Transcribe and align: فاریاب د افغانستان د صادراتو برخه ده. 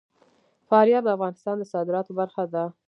فاریاب 0.69 1.03
د 1.05 1.09
افغانستان 1.17 1.55
د 1.59 1.63
صادراتو 1.73 2.11
برخه 2.19 2.43
ده. 2.53 2.63